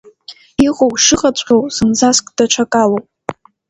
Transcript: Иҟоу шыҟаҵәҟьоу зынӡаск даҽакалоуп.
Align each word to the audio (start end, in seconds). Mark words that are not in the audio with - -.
Иҟоу 0.67 0.93
шыҟаҵәҟьоу 1.03 1.63
зынӡаск 1.75 2.25
даҽакалоуп. 2.37 3.05